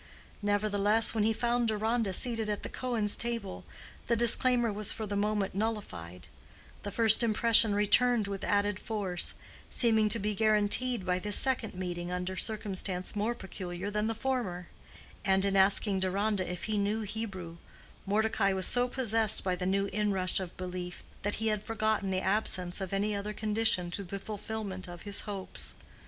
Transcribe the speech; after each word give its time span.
Nevertheless, 0.41 1.13
when 1.13 1.23
he 1.25 1.31
found 1.31 1.67
Deronda 1.67 2.11
seated 2.11 2.49
at 2.49 2.63
the 2.63 2.69
Cohens' 2.69 3.15
table, 3.15 3.65
the 4.07 4.15
disclaimer 4.15 4.73
was 4.73 4.91
for 4.91 5.05
the 5.05 5.15
moment 5.15 5.53
nullified: 5.53 6.25
the 6.81 6.89
first 6.89 7.21
impression 7.21 7.75
returned 7.75 8.25
with 8.27 8.43
added 8.43 8.79
force, 8.79 9.35
seeming 9.69 10.09
to 10.09 10.17
be 10.17 10.33
guaranteed 10.33 11.05
by 11.05 11.19
this 11.19 11.35
second 11.35 11.75
meeting 11.75 12.11
under 12.11 12.35
circumstance 12.35 13.15
more 13.15 13.35
peculiar 13.35 13.91
than 13.91 14.07
the 14.07 14.15
former; 14.15 14.69
and 15.23 15.45
in 15.45 15.55
asking 15.55 15.99
Deronda 15.99 16.51
if 16.51 16.63
he 16.63 16.79
knew 16.79 17.01
Hebrew, 17.01 17.57
Mordecai 18.07 18.53
was 18.53 18.65
so 18.65 18.87
possessed 18.87 19.43
by 19.43 19.55
the 19.55 19.67
new 19.67 19.85
inrush 19.93 20.39
of 20.39 20.57
belief, 20.57 21.03
that 21.21 21.35
he 21.35 21.49
had 21.49 21.61
forgotten 21.63 22.09
the 22.09 22.21
absence 22.21 22.81
of 22.81 22.91
any 22.91 23.13
other 23.15 23.33
condition 23.33 23.91
to 23.91 24.03
the 24.03 24.17
fulfillment 24.17 24.87
of 24.87 25.03
his 25.03 25.21
hopes. 25.29 25.75